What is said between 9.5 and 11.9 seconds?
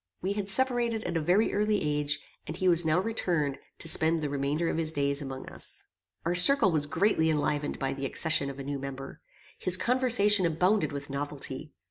His conversation abounded with novelty.